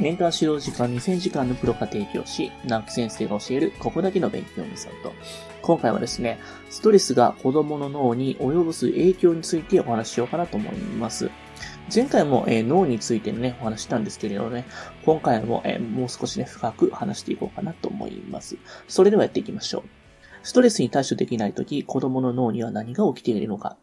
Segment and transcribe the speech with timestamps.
[0.00, 5.12] 年間指導時間2000時間のプロが提供し、直木先生が教えるここだけの勉強メソッド。
[5.60, 6.38] 今回はですね、
[6.70, 11.30] ストレスが子供の脳に及ぼす影響についてお話ししようかなと思います。
[11.92, 14.66] 前回も、えー、脳についてね、お話したんですけれどね、
[15.04, 18.56] 今回も、えー、もう少しね、深く話していこうかなと思います。
[18.86, 19.82] それではやっていきましょう。
[20.44, 23.76] ストレスに対処できないとき、子供の脳には何が起きているのか。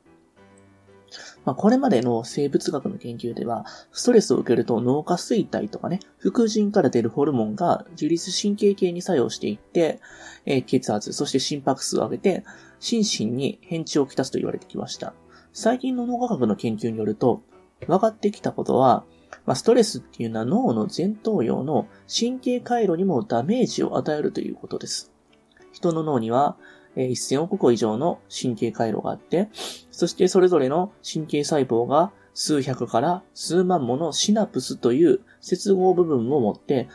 [1.45, 9.99] まあ、これまでの生物学の研究では、ストレスを受けると脳下垂体とかね、副腎から出るホルモンが自律神経系に作用していって、
[10.45, 12.43] えー、血圧、そして心拍数を上げて、
[12.79, 15.13] 心身に変調をきたすと言われてきました。
[15.53, 17.41] 最近の脳科学の研究によると、
[17.87, 19.03] 分かってきたことは、
[19.45, 25.11] まあ、ストレスっていうのは脳の前頭葉の神経回路にもダメージを与えるということです。
[25.71, 26.57] 人の脳には、
[26.95, 29.49] え1000億個以上の神経回路があって、
[29.91, 36.87] そしてそれぞれの神経細胞が数百から数万ものシナプスという接合部分を持って、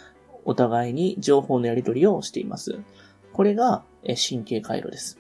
[0.45, 2.81] お互いに情報のやり取りをしています。
[3.33, 5.19] これが神経回路です。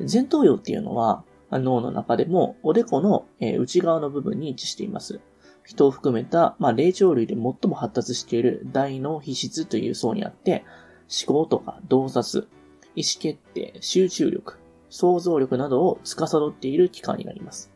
[0.00, 5.20] 前頭葉っていうのは、脳の中でもおでこの内側の部分に位置しています。
[5.64, 10.64] 人を含めた、まあ、霊長類で最も発達している大脳皮質という層にあって、
[11.26, 12.48] 思考とか洞察、
[12.98, 14.58] 意思決定、集中力、
[14.90, 17.70] 想像力などを司っている器官になります。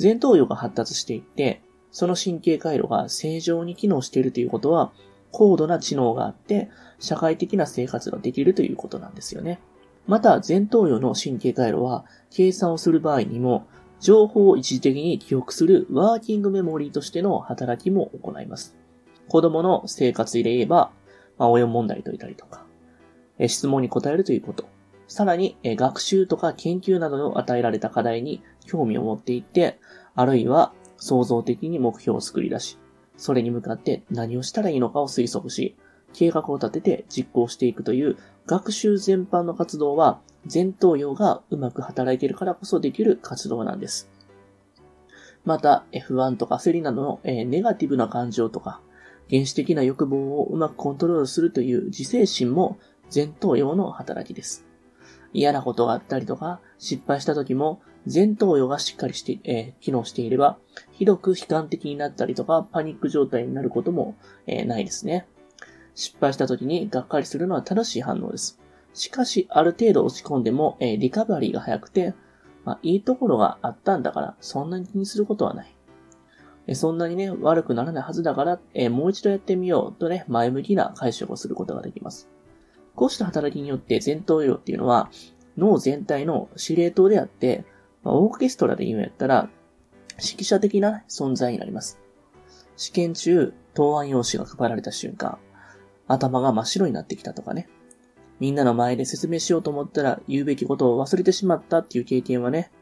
[0.00, 4.92] 前頭葉が発達していって、その神経回路が正常に機能しているということは、
[5.32, 6.68] 高度な知能があって、
[7.00, 9.58] 社会的な生活ができるということなんですよね。
[10.06, 13.66] また、前頭葉の神経回路は、計算をする場合にも、
[13.98, 18.76] 情報を一時的に記憶するワーキングメモリーとしての働きも行います。
[19.28, 20.92] 子供の生活で言えば、
[21.36, 22.69] まあ、親問題解いたりとか、
[23.48, 24.68] 質問に答えるということ。
[25.08, 29.78] さらに、学習とか研究などの与えられた課題に興味を持っていって、
[30.14, 32.78] あるいは創造的に目標を作り出し、
[33.16, 35.76] それに向かって何をしたらいいのかを推測し、
[36.12, 38.16] 計画を立てて実行していくという
[38.46, 40.20] 学習全般の活動は
[40.52, 44.10] 前頭葉がうまく働いているからこそできる活動なんです。
[45.44, 48.80] また、F1 とか焦りなどの、ネガティブな感情とか、
[49.30, 52.78] 原始的な欲望をうまくコントロールするという自制心も
[53.12, 54.66] 前頭葉の働きです。
[55.32, 57.80] 嫌なことがあったりとか、失敗した時も
[58.12, 60.58] 前頭葉がしっかりして、えー、機能していれば、
[60.92, 64.16] ひどく悲観的になったりとか、パニック状態になることも、
[64.46, 65.26] えー、ないですね。
[65.94, 68.58] 失敗した時にがっかりするのは正しい反応です。
[68.94, 72.14] しかし、ある程度落ち込んでも、えー、リカバリーが早くて、
[72.64, 75.74] まあ、いいところがあったんだから、そんなに気にすることはない。
[76.66, 82.28] えそんなにね、悪くならないはずだから、えもう一度やってみようとね、前向きな解釈をすることができます。
[82.94, 85.10] こうした働きによって前頭葉っていうのは、
[85.56, 87.64] 脳全体の司令塔であって、
[88.02, 89.50] まあ、オーケストラで言うんやったら、
[90.18, 91.98] 指揮者的な存在になります。
[92.76, 95.38] 試験中、答案用紙が配られた瞬間、
[96.08, 97.68] 頭が真っ白になってきたとかね。
[98.38, 102.72] みんなの前で説明しようと思ったら言うべきことを忘れてしまったっていう経験はね、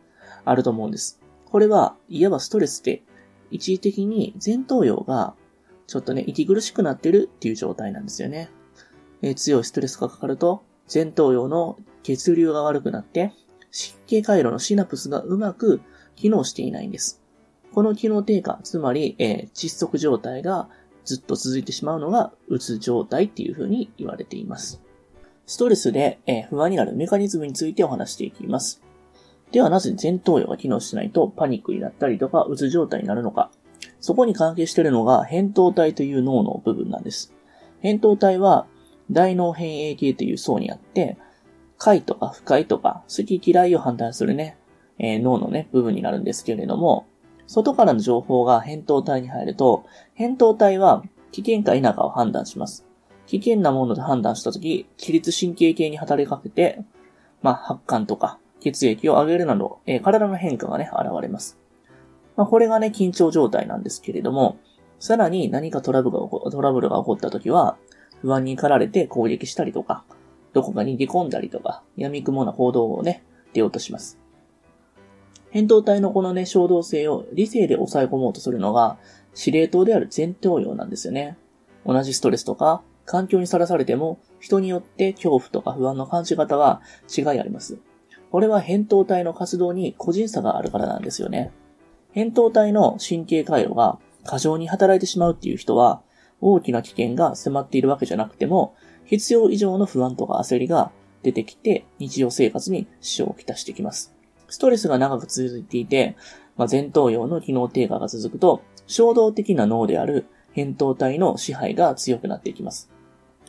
[0.45, 1.21] あると思うんです。
[1.47, 3.03] これは、いわばストレスで、
[3.51, 5.35] 一時的に前頭葉が、
[5.87, 8.51] ちょっとね、息苦しくなってるっていう状態なんですよね。
[9.23, 10.63] え、強いストレスがかかると、
[10.93, 13.33] 前頭葉の血流が悪くなって、
[13.71, 15.81] 神経回路のシナプスがうまく
[16.17, 17.23] 機能していないんです。
[17.73, 20.69] この機能低下、つまり、えー、窒息状態が
[21.05, 24.81] ずっと続いてしまうのが、うつ状態っていう風に言われています。
[25.47, 28.83] ストレスで、えー、不安になるメカニズムについてお話していきます。
[29.53, 33.51] ではなぜ前頭葉が機能しないとパニックになったりとか、うつ状態になるのか。
[34.01, 37.35] そこに関係しているのが、扁桃体という脳の部分なんです。
[37.83, 38.67] 扁桃体は、
[39.11, 41.17] 大脳変影系という層にあって、
[41.79, 44.57] 快とか不快とか好き嫌いを判断するね、
[44.99, 47.07] えー、脳のね、部分になるんですけれども、
[47.47, 49.87] 外からの情報が扁桃体に入ると、
[50.19, 51.03] 扁桃体は
[51.33, 52.85] 危険か否かを判断します。
[53.27, 56.83] 危険なものと判断したとき、起立神経系に働きかけて、
[57.43, 61.59] まあ、発汗とか血液を上げるなど、えー、体の変化がね、現れます。
[62.37, 64.59] まあ、これがね、緊張状態なんですけれども、
[64.99, 67.77] さらに何かトラブルが起こトラブルが起こったときは、
[68.23, 70.05] 不安に駆られて攻撃したりとか、
[70.53, 74.19] どこかに逃げ込んだりとか、闇雲な行動をね、出ようとします。
[75.53, 78.99] 扁桃体のこのね、衝動性を理性で抑え込もうとするのが、
[79.35, 81.39] 司令塔である前頭葉なんですよね。
[81.87, 86.83] 同じストレスとか、環境にさらされても、人によって恐怖とか不安の感じ方は
[87.17, 87.79] 違いあります。
[88.31, 91.51] これは扁桃体の活動に個人差があるからなんですよね。
[92.15, 96.03] 扁桃体の神経回路が過剰に働いてしまうっていう人は、
[96.41, 98.75] 大きな危険が迫っているわけじゃなくても、
[99.05, 100.93] 必要以上の不安とか焦りが
[101.23, 104.15] 出てきて、日常生活に支障をきたしてきます。
[104.49, 106.17] ストレスが長く続いていて、
[106.57, 112.91] まあ、前頭葉の機能低下が続くと、衝動的な脳である扁桃体の支配が強くなっていきます。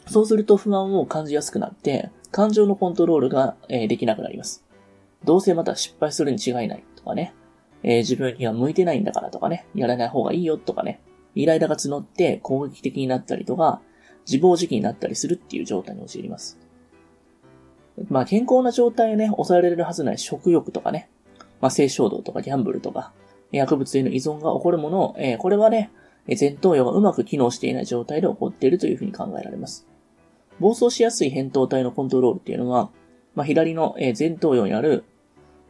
[0.08, 4.64] そうすると不安を感じやすくなって、感情のコントロールが、えできなくなります。
[5.24, 7.34] どうせまた失敗するに違いないとかね、
[7.84, 11.02] えー、自分には向いてないんだからとかね、やらない方がいいよとかね、
[11.42, 13.82] イライラが募って攻撃的になったりとか、
[14.26, 16.60] 自暴自棄になったりするっていう状態に陥ります。
[18.10, 21.10] まあ健康な状態をね、抑えられるはずない食欲とかね、
[21.62, 23.14] まあ性衝動とかギャンブルとか、
[23.52, 25.92] 薬物への依存が起こるものを、えー、これはね、
[26.40, 29.88] 前頭葉がうまく機能していない状態で起こっているというふうに考えられます。
[30.60, 32.92] 暴走しやすい扁桃体のコントロールっていうのは、
[33.34, 35.06] まあ、左の前頭葉にある、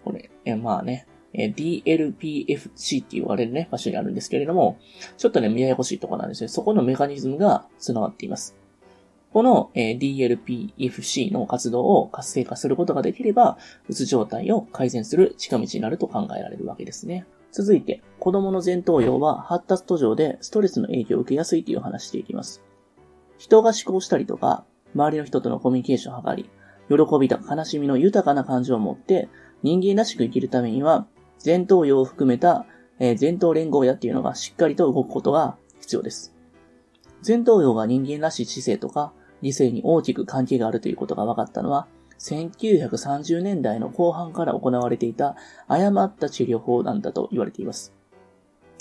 [0.04, 4.78] これ、えまあね、DLPFC って言われるね、場所にあるんですけれども、
[5.18, 6.48] ちょっとね、見ややこしいところなんですね。
[6.48, 8.56] そこのメカニズムが繋がっています。
[9.32, 17.26] この DLPFC の活動を活性化することができれば、うつ状態を改善する近道になると考えられるわけですね。
[17.52, 22.64] 続いて、子供の前頭葉は発達途上でストレスの影響を受けやすいという話していきます。
[23.38, 24.66] 人が思考したりとか、
[24.96, 26.50] 周りの人とのコミュニケーションを図り、
[26.90, 29.30] 喜びとか悲しみの豊かな感情を持って
[29.62, 31.08] 人間らしく生きるためには、
[31.44, 32.66] 前頭葉を含めた、
[33.00, 36.34] えー、前頭連合野っていうのがしっかりと動くことが必要です。
[37.26, 41.88] 前頭葉が人間らしい知性とか理性に大きく関係があるということが分かったのは、
[42.20, 45.38] 1930年代の後半から行われていた
[45.68, 47.94] 誤った治療法なんだと言われています。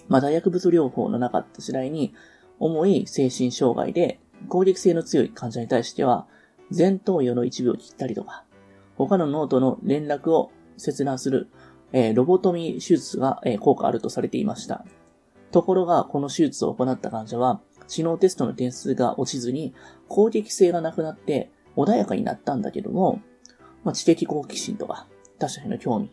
[0.08, 2.14] まだ薬物療法のなかった時代に、
[2.58, 4.18] 重い精神障害で
[4.48, 6.26] 攻撃性の強い患者に対しては、
[6.76, 8.44] 前頭葉の一部を切ったりとか、
[8.96, 11.48] 他の脳との連絡を切断する、
[11.92, 14.84] えー、ロボトミー手術が、えー、効果あるとされていました。
[15.50, 19.74] ところが、この手術を行った患者は、知能テストの点数が落ちずに、
[20.08, 23.20] 攻撃性がなくなって穏やかになったんだけども、
[23.84, 25.06] まあ、知的好奇心とか、
[25.38, 26.10] 他者への興味、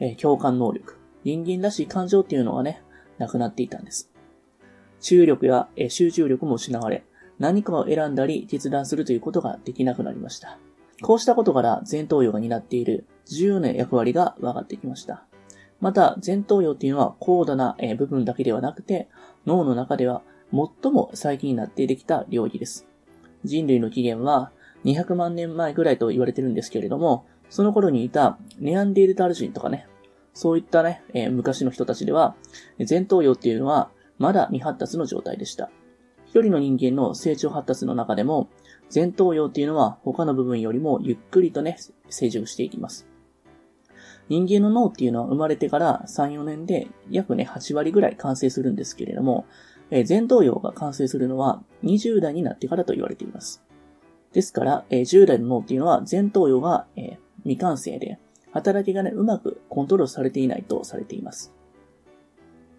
[0.00, 2.82] えー、共感能力、人間らしい感情っていうのはね、
[3.18, 4.10] なくなっていたんです。
[5.00, 7.04] 注力や、えー、集中力も失われ、
[7.38, 10.58] 何かを選んだり決断するということができなくなりました。
[11.02, 15.24] こうしたことから前頭葉が担っている重要な役割が分かってきました。
[15.80, 19.08] また、前頭葉っていうのは高度な部分だけではなくて、
[19.46, 22.86] 脳の中では最も最近になってできた領域です。
[23.44, 24.52] 人類の起源は
[24.84, 29.86] 200万年前ぐらいと言われてるんですけれども、その頃にいたネアンデールタル人とかね、
[30.32, 32.36] そういったね、えー、昔の人たちでは、
[32.88, 35.70] 前頭葉っていうのはまだ未発達の状態でした。
[36.26, 38.48] 一人の人間の成長発達の中でも、
[38.94, 43.06] 前頭葉っていうのは他の部分よりもゆっくりとね、成熟していきます。
[44.28, 49.46] 人間の脳っていうのは生まれてから3、4年で約ね、8割ぐらい完成するんですけれども、
[49.90, 53.62] えー、前頭葉が完成するのは20代になってからと言われています。
[54.32, 58.18] ですから、えー、10代の脳っていうのは前頭葉が、えー、未完成で、
[58.52, 61.52] 働きがね、うまくコントロールされていないとされています。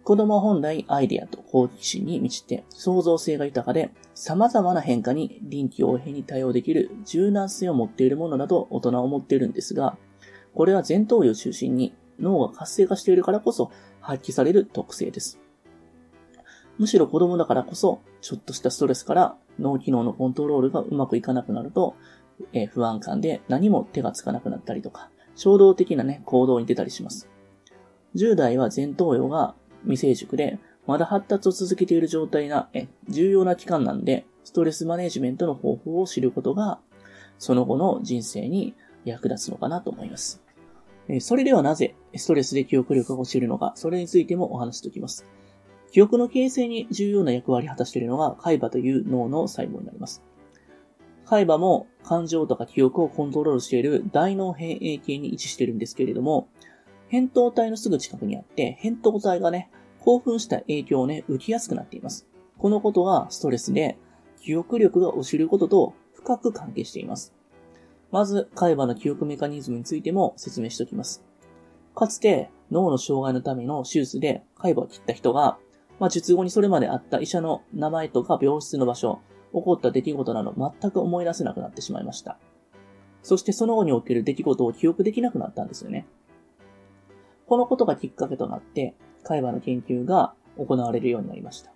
[0.08, 9.98] 子供は本来アイデアと好奇心に満ちて創造性が豊かで様々な変化に臨機応変に対応できる柔軟性を持っているものなど大人は思っているんですが、
[10.58, 13.72] これは前頭葉を中心に脳が活性化しているからこそ
[14.02, 15.40] 発揮される特性です。
[16.80, 21.96] むしろ子供だからこそ、ちょっとしたストレスから脳機能のコントロールがうまくいかなくなると、
[22.54, 27.30] えー、不安感で何も手がつかなくなったりとか、衝動的なね、行動に出たりします。
[28.16, 29.54] 10代は前頭葉が
[29.84, 36.80] 未成熟で、まだ発達を続けている状態な、え、重要な期間なんで、ストレスマネジメントの方法を知ることが、
[37.38, 38.74] その後の人生に
[39.06, 40.47] 役立つのかなと思います。
[41.22, 45.26] それではなぜ、ストレスで記憶力が落ちるのか、それについてもお話しておきます。
[45.92, 50.22] 記憶の形成に重要な役割を果たしているのが、海馬という脳の細胞になります。
[51.26, 56.50] 海馬も感情とか記憶をコントロールしている大脳変影系に位置しているんですけれども、
[57.10, 62.28] 扁桃体のすぐ近くにあって、扁桃体がね、興奮した影響をね、受けやすくなっています。
[62.58, 63.98] このことがストレスで、
[64.42, 67.34] 記憶力が落ちることと深く関係しています。
[68.12, 71.24] まず、海馬の記憶メカニズムについても説明しておきます。
[71.96, 75.58] かつて、脳の障害のための手術で海馬を切った人が、
[76.00, 79.20] まあ、術後にそれまであった医者の名前とか病室の場所、
[79.54, 82.38] 起こった出来事など全く思い出せなくなってしまいました。
[83.24, 86.06] そしてその後に起きる出来事を記憶できなくなったんですよね。
[87.48, 91.72] このことがきっかけとなって、海馬の研究が行われるようになりました。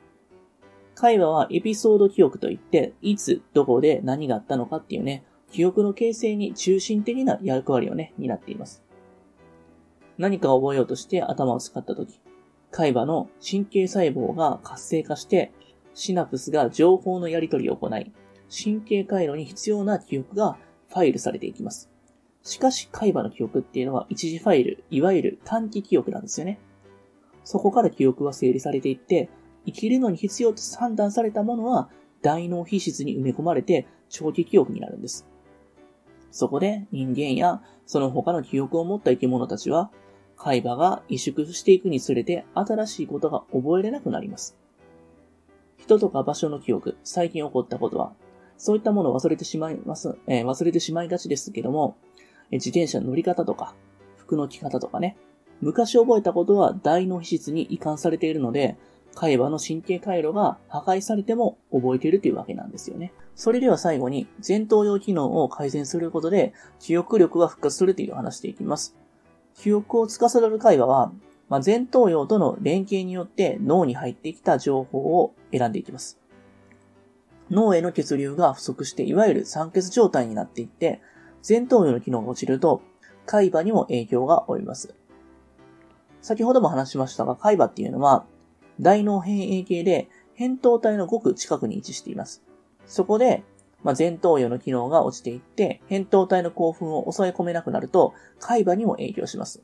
[0.96, 8.84] 海馬はエピソード記憶といって、いつ、どこで何があったのかっていうね、記憶の形成に中心的な役割をね、担っています。
[10.18, 12.20] 何かを覚えようとして頭を使ったとき、
[12.72, 15.52] 海馬の神経細胞が活性化して、
[15.94, 18.12] シナプスが情報のやり取りを行い、
[18.50, 20.58] 神経回路に必要な記憶が
[20.90, 21.90] ファイルされていきます。
[22.44, 26.60] しかし、海馬の記憶っていうのは一時ファイル、いわゆる短期記憶なんですよね。
[27.44, 29.30] そこから記憶は整理されていって、
[29.66, 31.90] 生きるのに必要と判断されたものは
[32.22, 35.28] 大脳皮質に埋め込まれて長期記憶になるんです。
[36.32, 39.92] そこで人間やその他の記憶を持った生き物たちは
[40.38, 44.58] 海馬が萎縮していくにつれて新しいことが覚えれなくなります。
[45.78, 48.14] 人とか場所の記憶、最近起こったことは、
[48.58, 51.98] そういったものを忘れてしまいます、えー、忘れてしまいがちですけども、
[52.52, 53.76] 自転車の乗り方とか、
[54.18, 55.18] 服の着方とかね、
[55.60, 58.78] 昔覚えたことは大脳皮質に移管されているので、
[59.16, 63.14] 海馬の神経回路が破壊されても覚えているというわけなんですよね。
[63.36, 68.96] それでは最後に前頭葉機能を改善することで記憶力が復活するという話していきます。
[69.56, 71.12] 記憶を司る海馬は、
[71.50, 76.22] まあ、前頭葉との連携によって脳に入ってきた情報を選んでいきます。
[77.52, 81.02] 脳への血流が不足して、いわゆる酸欠状態になっていって、
[81.48, 82.82] 前頭葉の機能が落ちると、
[83.26, 84.96] 海馬にも影響が及びます。
[86.22, 88.26] 先ほども話しましたが、海馬っていうのは、
[88.80, 92.44] 大脳変影系で、扁桃体のごく近くに位置しています。
[92.86, 93.44] そこで、
[93.84, 99.62] まあ、前頭葉の機能が落ちていって、扁桃体の興奮を抑え込めなくなると、海馬にも影響します。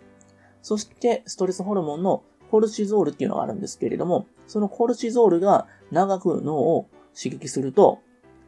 [0.61, 7.99] そして、ストレスホルモンのコルチゾールっていうのがあるんですけれども、そのコルチゾールが長く脳を刺激すると、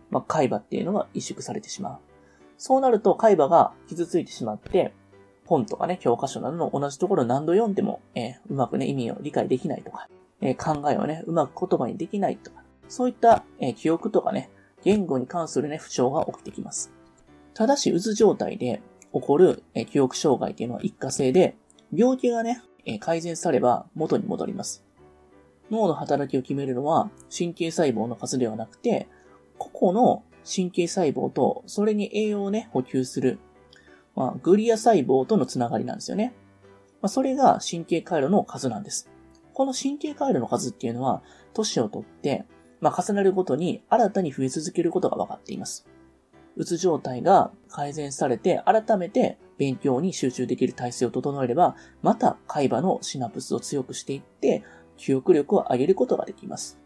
[0.10, 2.00] まあ、海馬っていうのが萎縮されてしまう。
[2.58, 4.94] そうなると海馬が傷ついてしまって、
[5.46, 10.08] 本とかね、教科書などの同じところを何度読んでも、えー、うまくね、意味を理解できないとか、
[10.41, 14.50] え、考えをね、うまく言葉にできないとか、そういった、え、記憶とかね、
[14.84, 16.91] 言語に関するね、不調が起きてきます。
[17.53, 18.81] ただし、渦状態で
[19.13, 21.55] 起こる、え記憶障害っていうのは一過性で、
[21.93, 24.86] 病気がね、え改善されば元に戻ります。
[25.72, 29.08] 脳の働きを決めるのは神経細胞の数ではなくて、
[29.58, 33.39] 個々の神経細胞とそれに栄養をね、補給する、
[34.15, 36.34] まあ、グリア細胞とのつながりなんですよね。
[37.01, 39.10] まあ、それが神経回路の数なんです。
[39.60, 41.22] この神経回路の数っていうのは、
[41.54, 42.46] 年をとって、
[42.80, 45.86] まあ、重なるごとに新たに増え続けることが分かっています。
[46.56, 54.63] うつ状態が改善されて、改めて勉強に集中できる体制を整えれば、また海馬のシナプスを強くしていって、
[54.96, 56.80] 記憶力を上げることができます。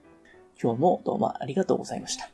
[0.60, 2.32] 今日もどうもありがとうございました。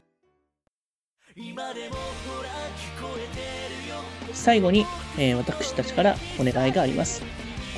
[4.32, 4.86] 最後に、
[5.18, 7.49] えー、私たちからお願いがあります。